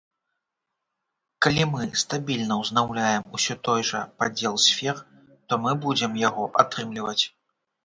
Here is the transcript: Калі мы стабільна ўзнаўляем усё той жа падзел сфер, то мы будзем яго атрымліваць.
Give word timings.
Калі 1.45 1.63
мы 1.73 1.81
стабільна 2.03 2.57
ўзнаўляем 2.61 3.23
усё 3.41 3.57
той 3.69 3.81
жа 3.91 4.01
падзел 4.23 4.55
сфер, 4.65 4.95
то 5.47 5.53
мы 5.67 5.77
будзем 5.87 6.11
яго 6.27 6.51
атрымліваць. 6.67 7.23